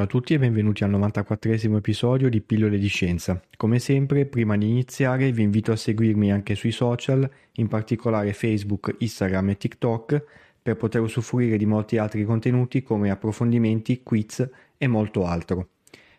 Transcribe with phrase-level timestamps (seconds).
[0.00, 3.38] Ciao a tutti e benvenuti al 94 episodio di Pillole di Scienza.
[3.54, 8.96] Come sempre, prima di iniziare vi invito a seguirmi anche sui social, in particolare Facebook,
[8.96, 10.24] Instagram e TikTok,
[10.62, 15.68] per poter usufruire di molti altri contenuti come approfondimenti, quiz e molto altro.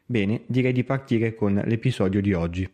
[0.05, 2.71] Bene, direi di partire con l'episodio di oggi.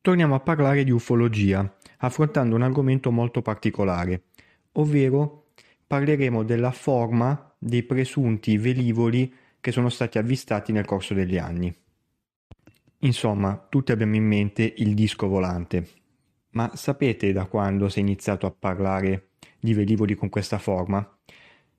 [0.00, 4.22] Torniamo a parlare di ufologia, affrontando un argomento molto particolare,
[4.74, 5.46] ovvero
[5.84, 11.74] parleremo della forma dei presunti velivoli che sono stati avvistati nel corso degli anni.
[12.98, 15.88] Insomma, tutti abbiamo in mente il disco volante,
[16.50, 21.18] ma sapete da quando si è iniziato a parlare di velivoli con questa forma?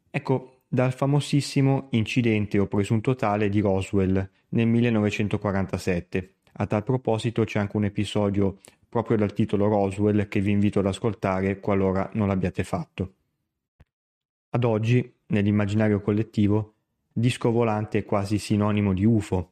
[0.09, 6.33] Ecco, dal famosissimo incidente o presunto tale di Roswell nel 1947.
[6.53, 10.87] A tal proposito c'è anche un episodio proprio dal titolo Roswell che vi invito ad
[10.87, 13.13] ascoltare qualora non l'abbiate fatto.
[14.49, 16.74] Ad oggi, nell'immaginario collettivo,
[17.17, 19.51] disco volante è quasi sinonimo di UFO,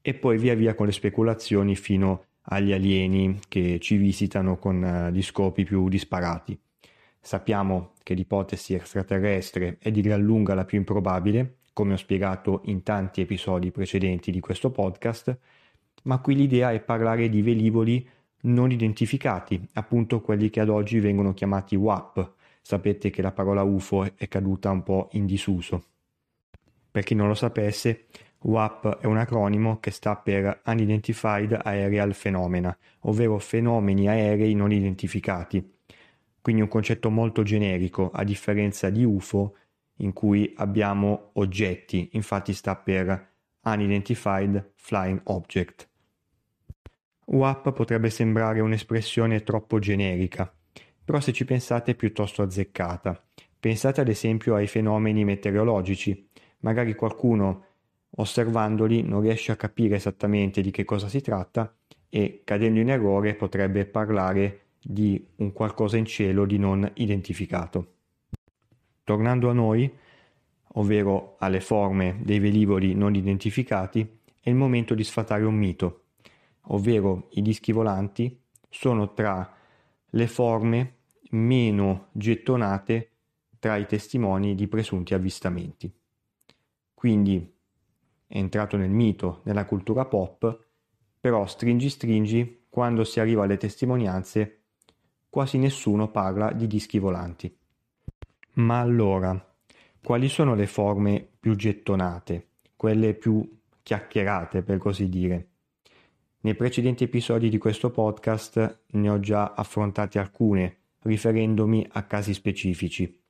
[0.00, 5.12] e poi via via con le speculazioni fino agli alieni che ci visitano con uh,
[5.12, 6.58] gli scopi più disparati.
[7.20, 12.82] Sappiamo che l'ipotesi extraterrestre è di gran lunga la più improbabile, come ho spiegato in
[12.82, 15.36] tanti episodi precedenti di questo podcast,
[16.04, 18.08] ma qui l'idea è parlare di velivoli
[18.42, 22.32] non identificati, appunto quelli che ad oggi vengono chiamati WAP.
[22.62, 25.82] Sapete che la parola UFO è caduta un po' in disuso.
[26.96, 28.06] Per chi non lo sapesse,
[28.38, 35.62] WAP è un acronimo che sta per Unidentified Aerial Phenomena, ovvero fenomeni aerei non identificati.
[36.40, 39.56] Quindi un concetto molto generico, a differenza di UFO,
[39.96, 45.90] in cui abbiamo oggetti, infatti sta per Unidentified Flying Object.
[47.26, 50.50] WAP potrebbe sembrare un'espressione troppo generica,
[51.04, 53.22] però se ci pensate è piuttosto azzeccata.
[53.60, 56.26] Pensate ad esempio ai fenomeni meteorologici,
[56.60, 57.64] magari qualcuno
[58.18, 61.74] osservandoli non riesce a capire esattamente di che cosa si tratta
[62.08, 67.94] e cadendo in errore potrebbe parlare di un qualcosa in cielo di non identificato.
[69.04, 69.92] Tornando a noi,
[70.74, 76.04] ovvero alle forme dei velivoli non identificati, è il momento di sfatare un mito,
[76.68, 79.54] ovvero i dischi volanti sono tra
[80.10, 80.94] le forme
[81.30, 83.10] meno gettonate
[83.58, 85.92] tra i testimoni di presunti avvistamenti.
[86.96, 87.54] Quindi
[88.26, 90.64] è entrato nel mito, nella cultura pop,
[91.20, 94.62] però stringi stringi, quando si arriva alle testimonianze,
[95.28, 97.54] quasi nessuno parla di dischi volanti.
[98.54, 99.54] Ma allora,
[100.02, 103.46] quali sono le forme più gettonate, quelle più
[103.82, 105.48] chiacchierate per così dire?
[106.40, 113.22] Nei precedenti episodi di questo podcast ne ho già affrontate alcune, riferendomi a casi specifici.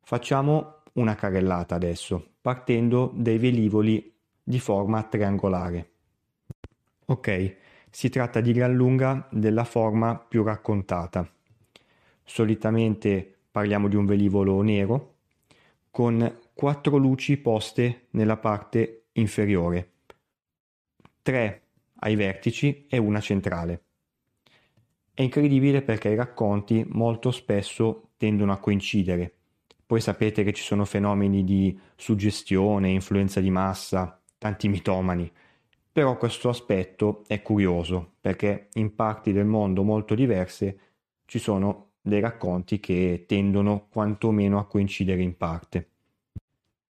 [0.00, 5.90] Facciamo una carrellata adesso, partendo dai velivoli di forma triangolare.
[7.06, 7.56] Ok,
[7.88, 11.30] si tratta di gran lunga della forma più raccontata.
[12.24, 15.14] Solitamente parliamo di un velivolo nero
[15.90, 19.90] con quattro luci poste nella parte inferiore,
[21.22, 21.62] tre
[22.00, 23.84] ai vertici e una centrale.
[25.14, 29.34] È incredibile perché i racconti molto spesso tendono a coincidere
[29.92, 35.30] poi sapete che ci sono fenomeni di suggestione, influenza di massa, tanti mitomani.
[35.92, 40.78] Però questo aspetto è curioso perché in parti del mondo molto diverse
[41.26, 45.90] ci sono dei racconti che tendono quantomeno a coincidere in parte.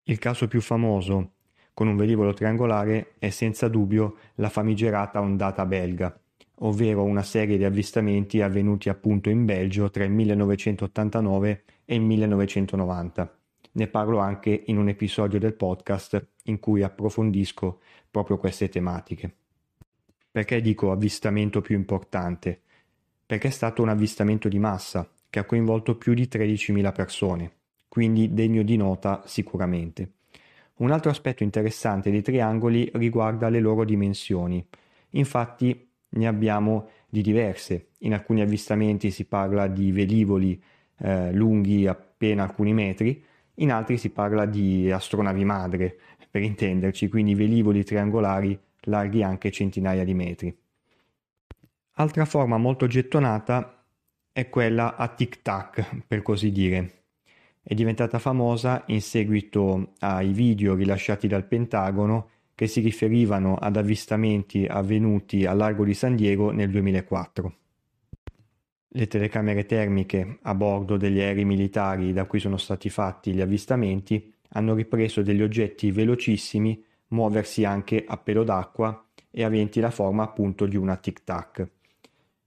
[0.04, 1.32] Il caso più famoso
[1.74, 6.16] con un velivolo triangolare è senza dubbio la famigerata ondata belga,
[6.60, 13.38] ovvero una serie di avvistamenti avvenuti appunto in Belgio tra il 1989 e il 1990.
[13.72, 17.80] Ne parlo anche in un episodio del podcast in cui approfondisco
[18.10, 19.34] proprio queste tematiche.
[20.30, 22.60] Perché dico avvistamento più importante?
[23.24, 27.52] Perché è stato un avvistamento di massa che ha coinvolto più di 13.000 persone,
[27.88, 30.12] quindi degno di nota sicuramente.
[30.76, 34.66] Un altro aspetto interessante dei triangoli riguarda le loro dimensioni.
[35.10, 37.88] Infatti ne abbiamo di diverse.
[37.98, 40.62] In alcuni avvistamenti si parla di velivoli
[41.02, 43.22] eh, lunghi appena alcuni metri,
[43.56, 45.98] in altri si parla di astronavi madre,
[46.30, 50.56] per intenderci, quindi velivoli triangolari larghi anche centinaia di metri.
[51.96, 53.84] Altra forma molto gettonata
[54.32, 57.02] è quella a tic-tac, per così dire.
[57.62, 64.64] È diventata famosa in seguito ai video rilasciati dal Pentagono che si riferivano ad avvistamenti
[64.64, 67.56] avvenuti al largo di San Diego nel 2004.
[68.94, 74.30] Le telecamere termiche a bordo degli aerei militari da cui sono stati fatti gli avvistamenti
[74.50, 80.66] hanno ripreso degli oggetti velocissimi muoversi anche a pelo d'acqua e aventi la forma appunto
[80.66, 81.66] di una tic-tac.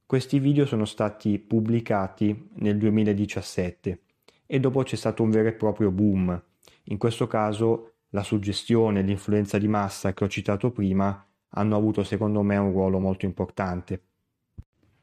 [0.05, 3.99] Questi video sono stati pubblicati nel 2017
[4.45, 6.43] e dopo c'è stato un vero e proprio boom.
[6.83, 12.03] In questo caso la suggestione e l'influenza di massa che ho citato prima hanno avuto
[12.03, 14.01] secondo me un ruolo molto importante.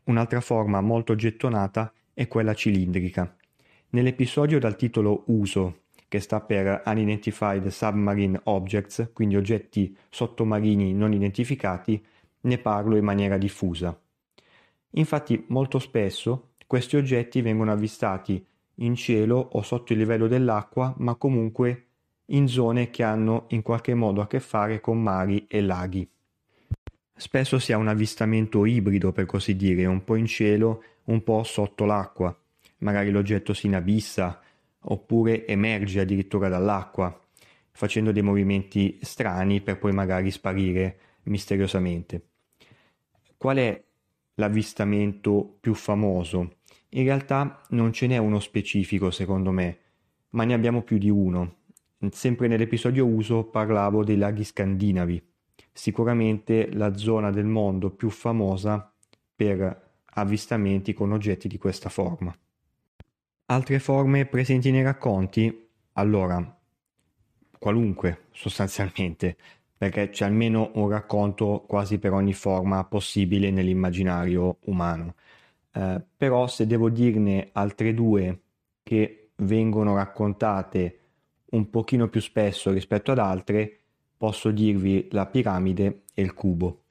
[0.04, 3.36] Un'altra forma molto gettonata è quella cilindrica.
[3.90, 12.04] Nell'episodio dal titolo Uso, che sta per Unidentified Submarine Objects, quindi oggetti sottomarini non identificati,
[12.40, 13.96] ne parlo in maniera diffusa.
[14.90, 18.44] Infatti molto spesso questi oggetti vengono avvistati
[18.76, 21.86] in cielo o sotto il livello dell'acqua, ma comunque
[22.26, 26.10] in zone che hanno in qualche modo a che fare con mari e laghi.
[27.14, 31.42] Spesso si ha un avvistamento ibrido, per così dire, un po' in cielo, un po'
[31.42, 32.36] sotto l'acqua.
[32.78, 34.40] Magari l'oggetto si inabissa
[34.84, 37.16] oppure emerge addirittura dall'acqua,
[37.70, 42.28] facendo dei movimenti strani per poi magari sparire misteriosamente.
[43.36, 43.84] Qual è
[44.34, 46.56] l'avvistamento più famoso?
[46.90, 49.78] In realtà non ce n'è uno specifico, secondo me,
[50.30, 51.58] ma ne abbiamo più di uno.
[52.10, 55.30] Sempre nell'episodio uso parlavo dei laghi scandinavi
[55.72, 58.92] sicuramente la zona del mondo più famosa
[59.34, 62.36] per avvistamenti con oggetti di questa forma.
[63.46, 65.68] Altre forme presenti nei racconti?
[65.94, 66.58] Allora,
[67.58, 69.36] qualunque sostanzialmente,
[69.76, 75.14] perché c'è almeno un racconto quasi per ogni forma possibile nell'immaginario umano.
[75.72, 78.40] Eh, però se devo dirne altre due
[78.82, 80.98] che vengono raccontate
[81.52, 83.81] un pochino più spesso rispetto ad altre,
[84.22, 86.84] posso dirvi la piramide e il cubo,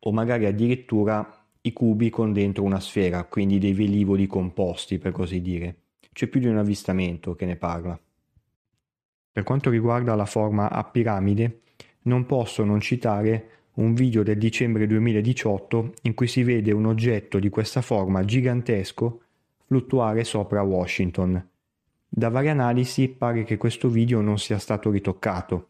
[0.00, 1.26] o magari addirittura
[1.62, 5.76] i cubi con dentro una sfera, quindi dei velivoli composti per così dire.
[6.12, 7.98] C'è più di un avvistamento che ne parla.
[9.32, 11.60] Per quanto riguarda la forma a piramide,
[12.02, 17.38] non posso non citare un video del dicembre 2018 in cui si vede un oggetto
[17.38, 19.22] di questa forma gigantesco
[19.64, 21.48] fluttuare sopra Washington.
[22.06, 25.68] Da varie analisi pare che questo video non sia stato ritoccato,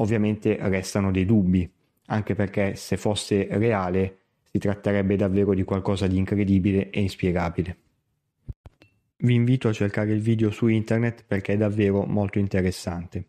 [0.00, 1.70] Ovviamente restano dei dubbi,
[2.06, 4.18] anche perché se fosse reale
[4.50, 7.76] si tratterebbe davvero di qualcosa di incredibile e inspiegabile.
[9.16, 13.24] Vi invito a cercare il video su internet perché è davvero molto interessante.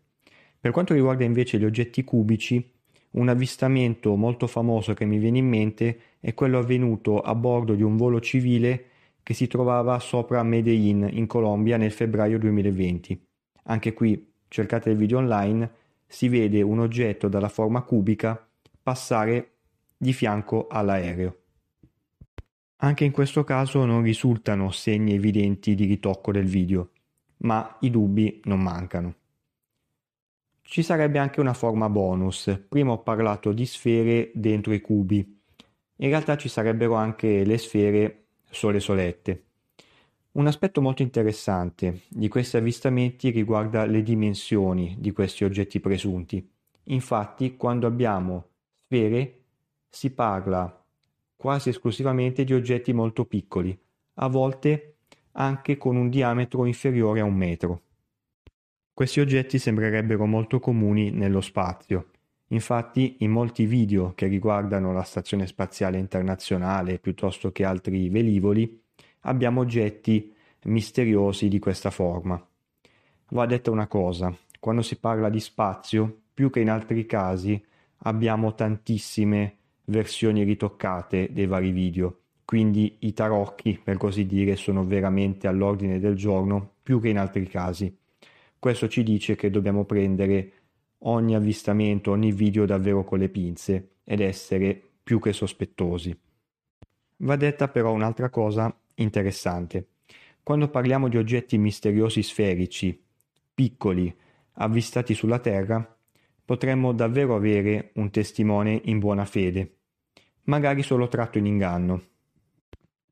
[0.58, 2.70] Per quanto riguarda invece gli oggetti cubici,
[3.10, 7.82] un avvistamento molto famoso che mi viene in mente è quello avvenuto a bordo di
[7.82, 8.86] un volo civile
[9.22, 13.20] che si trovava sopra Medellin in Colombia nel febbraio 2020.
[13.64, 15.70] Anche qui cercate il video online
[16.12, 18.46] si vede un oggetto dalla forma cubica
[18.82, 19.52] passare
[19.96, 21.38] di fianco all'aereo.
[22.76, 26.90] Anche in questo caso non risultano segni evidenti di ritocco del video,
[27.38, 29.14] ma i dubbi non mancano.
[30.60, 32.62] Ci sarebbe anche una forma bonus.
[32.68, 35.40] Prima ho parlato di sfere dentro i cubi.
[35.96, 39.44] In realtà ci sarebbero anche le sfere sole-solette.
[40.34, 46.50] Un aspetto molto interessante di questi avvistamenti riguarda le dimensioni di questi oggetti presunti.
[46.84, 48.46] Infatti, quando abbiamo
[48.86, 49.40] sfere,
[49.90, 50.84] si parla
[51.36, 53.78] quasi esclusivamente di oggetti molto piccoli,
[54.14, 54.94] a volte
[55.32, 57.82] anche con un diametro inferiore a un metro.
[58.94, 62.08] Questi oggetti sembrerebbero molto comuni nello spazio.
[62.48, 68.81] Infatti, in molti video che riguardano la Stazione Spaziale Internazionale piuttosto che altri velivoli,
[69.22, 70.32] abbiamo oggetti
[70.64, 72.44] misteriosi di questa forma.
[73.30, 77.62] Va detta una cosa, quando si parla di spazio, più che in altri casi,
[78.04, 85.48] abbiamo tantissime versioni ritoccate dei vari video, quindi i tarocchi, per così dire, sono veramente
[85.48, 87.96] all'ordine del giorno più che in altri casi.
[88.58, 90.52] Questo ci dice che dobbiamo prendere
[91.04, 96.16] ogni avvistamento, ogni video davvero con le pinze ed essere più che sospettosi.
[97.18, 99.88] Va detta però un'altra cosa interessante.
[100.42, 103.00] Quando parliamo di oggetti misteriosi sferici,
[103.54, 104.14] piccoli,
[104.54, 105.96] avvistati sulla Terra,
[106.44, 109.76] potremmo davvero avere un testimone in buona fede,
[110.44, 112.02] magari solo tratto in inganno.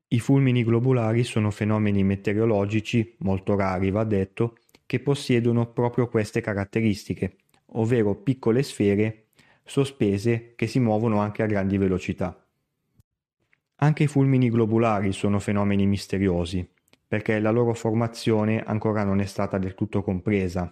[0.09, 7.37] I fulmini globulari sono fenomeni meteorologici, molto rari va detto, che possiedono proprio queste caratteristiche,
[7.67, 9.27] ovvero piccole sfere
[9.63, 12.40] sospese che si muovono anche a grandi velocità.
[13.83, 16.67] Anche i fulmini globulari sono fenomeni misteriosi,
[17.07, 20.71] perché la loro formazione ancora non è stata del tutto compresa.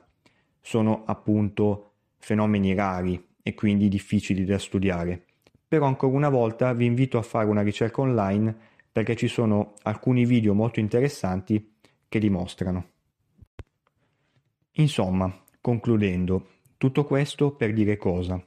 [0.61, 5.25] Sono appunto fenomeni rari e quindi difficili da studiare.
[5.67, 8.55] Però ancora una volta vi invito a fare una ricerca online
[8.91, 12.89] perché ci sono alcuni video molto interessanti che dimostrano.
[14.73, 16.47] Insomma, concludendo,
[16.77, 18.39] tutto questo per dire cosa?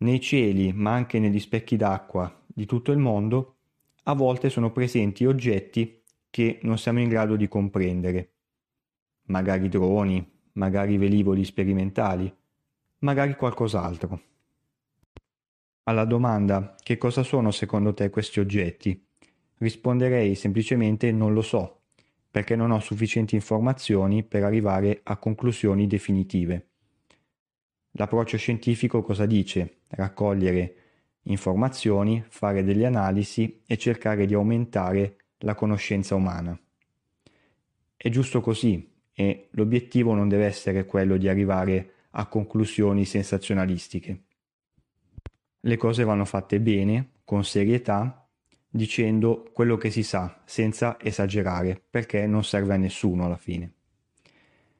[0.00, 3.56] Nei cieli, ma anche negli specchi d'acqua di tutto il mondo,
[4.04, 8.30] a volte sono presenti oggetti che non siamo in grado di comprendere.
[9.24, 12.34] Magari droni, magari velivoli sperimentali,
[12.98, 14.20] magari qualcos'altro.
[15.84, 19.06] Alla domanda che cosa sono secondo te questi oggetti?
[19.58, 21.82] Risponderei semplicemente non lo so,
[22.30, 26.68] perché non ho sufficienti informazioni per arrivare a conclusioni definitive.
[27.92, 29.82] L'approccio scientifico cosa dice?
[29.88, 30.81] Raccogliere
[31.24, 36.58] informazioni, fare delle analisi e cercare di aumentare la conoscenza umana.
[37.96, 44.22] È giusto così e l'obiettivo non deve essere quello di arrivare a conclusioni sensazionalistiche.
[45.60, 48.26] Le cose vanno fatte bene, con serietà,
[48.68, 53.72] dicendo quello che si sa, senza esagerare, perché non serve a nessuno alla fine.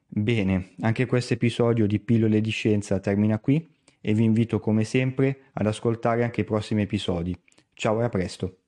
[0.07, 3.72] Bene, anche questo episodio di Pillole di Scienza termina qui
[4.05, 7.33] e vi invito come sempre ad ascoltare anche i prossimi episodi.
[7.73, 8.62] Ciao e a presto!